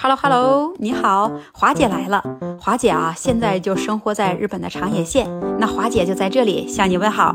[0.00, 2.22] Hello Hello，你好，华姐来了。
[2.60, 5.28] 华姐啊，现在就生活在日本的长野县，
[5.58, 7.34] 那华姐就在这里向你问好。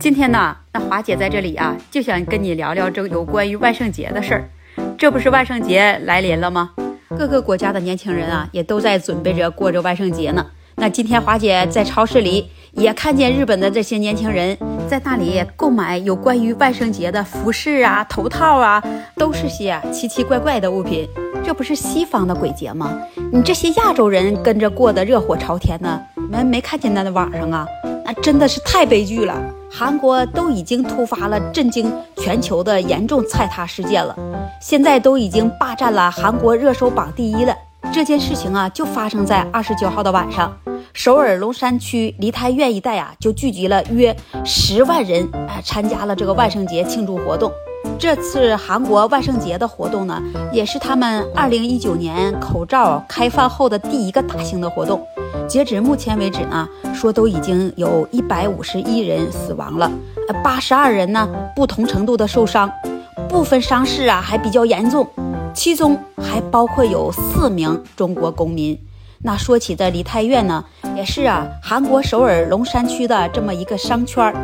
[0.00, 4.48] 今天呢，那华姐在这里啊，就想跟你聊聊这个有关于万圣节的事儿。
[4.96, 6.70] 这不是万圣节来临了吗？
[7.18, 10.46] 各个国家的年轻人啊，也都在准备着过着万圣节呢。
[10.76, 14.56] 那今天华姐在超市里也看见日本的这些年轻人
[14.88, 18.82] 在那里购买有关于万圣节的服饰啊、头套啊，
[19.16, 21.06] 都是些奇奇怪怪的物品。
[21.44, 22.98] 这不是西方的鬼节吗？
[23.30, 27.66] 你这些亚洲人跟着过得热火朝天呢，你们没看见那网上啊？
[28.02, 29.38] 那真的是太悲剧了。
[29.70, 34.16] 韩国都已经突发了震惊全球的严重踩踏事件了，
[34.60, 37.54] 现在都已经霸占了韩国热搜榜第一了。
[37.92, 40.50] 这件事情啊，就发生在二十九号的晚上，
[40.94, 47.52] 首尔龙山区梨泰院一带啊，就聚集了约十万人啊，参加了这个万圣节庆祝活动。
[47.98, 50.22] 这次韩国万圣节的活动呢，
[50.52, 55.02] 也是他们二零一九年口罩开放后的第一个大型的活动。
[55.48, 59.90] 截止目前为止呢，说都已经有一百五十一人死亡了，
[60.28, 62.70] 呃，八十二人呢不同程度的受伤，
[63.28, 65.06] 部分伤势啊还比较严重，
[65.54, 68.78] 其中还包括有四名中国公民。
[69.22, 70.64] 那说起这梨泰院呢，
[70.96, 74.34] 也是啊，韩国首尔龙山区的这么一个商圈儿。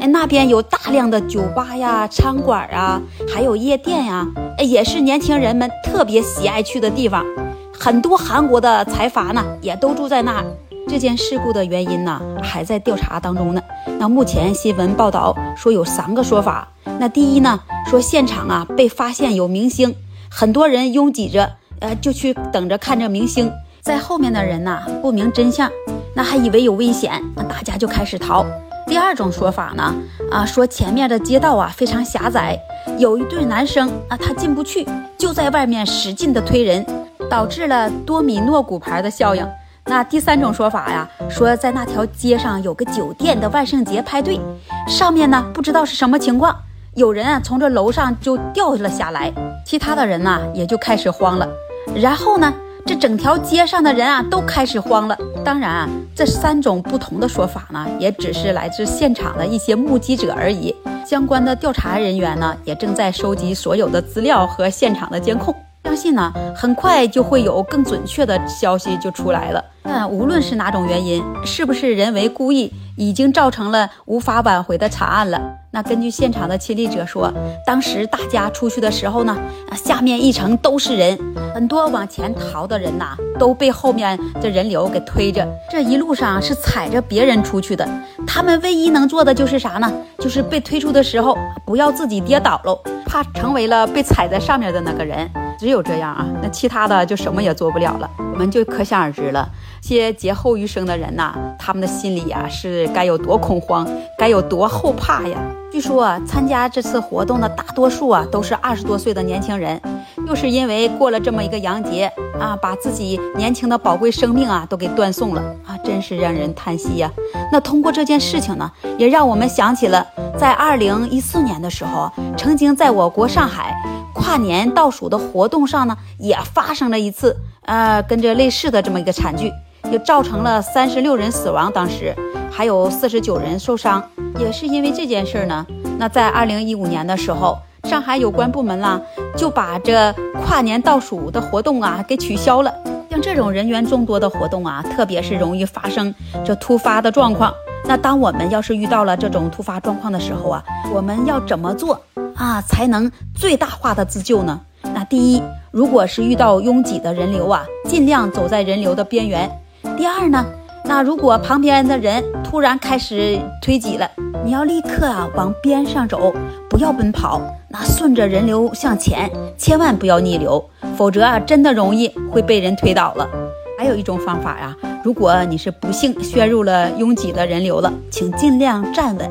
[0.00, 3.00] 哎，那边有大量的酒吧呀、餐馆啊，
[3.32, 7.24] 还有夜店呀，哎，也是年轻人们特别喜爱去的地方。
[7.72, 10.44] 很多韩国的财阀呢，也都住在那儿。
[10.88, 13.60] 这件事故的原因呢，还在调查当中呢。
[13.98, 16.68] 那目前新闻报道说有三个说法。
[16.98, 19.94] 那第一呢，说现场啊被发现有明星，
[20.30, 23.50] 很多人拥挤着，呃，就去等着看着明星。
[23.82, 25.70] 在后面的人呢，不明真相，
[26.14, 28.44] 那还以为有危险，那大家就开始逃。
[28.88, 29.94] 第二种说法呢，
[30.30, 32.58] 啊，说前面的街道啊非常狭窄，
[32.98, 34.86] 有一对男生啊他进不去，
[35.18, 36.84] 就在外面使劲的推人，
[37.28, 39.46] 导致了多米诺骨牌的效应。
[39.84, 44.40] 那第三种说法呀，说在那条街上有个酒店的万圣节派对，
[44.86, 46.54] 上面呢不知道是什么情况，
[46.94, 49.30] 有人啊从这楼上就掉了下来，
[49.66, 51.46] 其他的人呢也就开始慌了，
[51.94, 52.52] 然后呢。
[52.88, 55.18] 这整条街上的人啊，都开始慌了。
[55.44, 60.74] 当然啊，这三种不同的说法呢，也只是来自现场的一些目击者而已。
[61.06, 65.54] 相关的调查人员呢，也正在收集所有的资料和现场的监控。
[65.98, 69.64] 信呢，很快就会有更准确的消息就出来了。
[69.82, 72.72] 但无论是哪种原因，是不是人为故意？
[72.96, 75.40] 已经造成了无法挽回的惨案了。
[75.70, 77.32] 那根据现场的亲历者说，
[77.64, 79.36] 当时大家出去的时候呢，
[79.72, 81.16] 下面一层都是人，
[81.54, 85.46] 很多往前逃的人呐，都被后面的人流给推着。
[85.70, 87.88] 这一路上是踩着别人出去的，
[88.26, 89.90] 他们唯一能做的就是啥呢？
[90.18, 95.28] 就是被推出的时候不要自己跌倒喽，怕成为了被踩在上面的那个人。
[95.58, 98.08] 只有这样啊，那其他的就什么也做不了了。
[98.38, 99.50] 我们就可想而知了。
[99.82, 103.84] 些劫后余生的人呐，他们的心里呀是该有多恐慌，
[104.16, 105.36] 该有多后怕呀！
[105.72, 109.80] 据说啊，参加这次活动的大多数啊都是二十多岁的年轻人，
[110.28, 112.04] 又是因为过了这么一个洋节
[112.38, 117.10] 啊，把自己年轻的宝贵生命啊都给断送了啊，真是让人叹息呀！
[117.50, 120.06] 那通过这件事情呢，也让我们想起了
[120.38, 123.74] 在二零一四年的时候，曾经在我国上海
[124.14, 129.52] 跨年倒数的活动上呢，也发生了一次呃跟这类似的这么一个惨剧。
[129.92, 132.14] 也造成了三十六人死亡，当时
[132.50, 134.02] 还有四十九人受伤，
[134.38, 135.64] 也是因为这件事呢。
[135.98, 139.00] 那在二零一五年的时候，上海有关部门啦
[139.34, 140.12] 就把这
[140.44, 142.74] 跨年倒数的活动啊给取消了。
[143.08, 146.14] 像这种人员众多的活动啊，特别是容易发生
[146.44, 147.54] 这突发的状况。
[147.86, 150.62] 那当我们要是遇到了这种突发状况的时候啊，
[150.92, 151.98] 我们要怎么做
[152.38, 154.60] 啊才能最大化的自救呢？
[154.94, 159.50] 那第一，如果是遇到拥挤的人流啊，尽量走在人流的边缘。
[159.96, 160.46] 第二呢，
[160.84, 164.08] 那如果旁边的人突然开始推挤了，
[164.44, 166.32] 你要立刻啊往边上走，
[166.70, 169.28] 不要奔跑，那顺着人流向前，
[169.58, 170.64] 千万不要逆流，
[170.96, 173.28] 否则啊真的容易会被人推倒了。
[173.76, 179.28] 还有一种方法呀，如果你是不幸陷入了拥挤的人流了，请尽量站稳，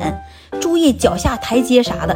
[0.60, 2.14] 注意脚下台阶啥的。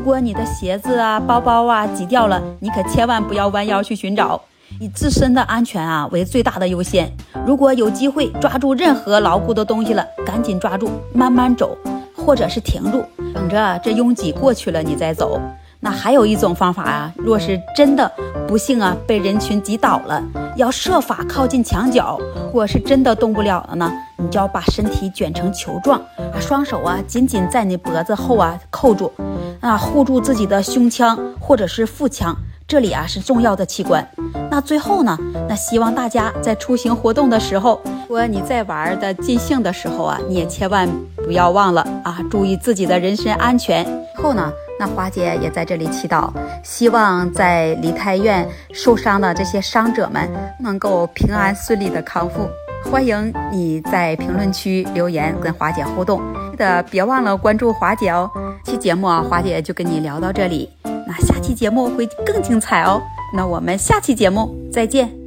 [0.00, 4.40] 如果你的鞋子啊、包包啊挤掉了，你可千万不要弯腰去寻找。
[4.80, 7.12] 以自身的安全啊为最大的优先。
[7.44, 11.76] 如果有机会抓住任何牢固的东西了，赶紧抓住，慢慢走，
[12.16, 13.04] 或者是停住，
[13.34, 15.38] 等着这拥挤过去了你再走。
[15.82, 18.10] 那还有一种方法啊，若是真的
[18.48, 20.22] 不幸啊被人群挤倒了，
[20.56, 22.18] 要设法靠近墙角。
[22.46, 29.10] 如果是真的动不了了呢，你就要把身体卷成球状，啊，双手啊紧紧在你脖子后啊扣住，
[29.60, 32.36] 啊护住自己的胸腔或者是腹腔。
[32.66, 34.08] 这里啊是重要的器官。
[34.48, 35.18] 那最后呢，
[35.48, 43.84] 那希望大家在出行活动的时候，如果你在玩的尽兴的时候啊，你也千万不要忘了啊，注意自己的人身安全。
[44.14, 46.30] 最后呢，那华姐也在这里祈祷，
[46.62, 50.30] 希望在梨泰院受伤的这些伤者们
[50.60, 52.48] 能够平安顺利的康复。
[52.84, 58.30] 欢迎你在评论区留言跟华姐互动，记得别忘了关注华姐哦。
[58.64, 63.00] 期节目啊，华姐就跟你聊到这里，那下期节目会更精彩哦。
[63.34, 65.19] 那我们下期节目再见。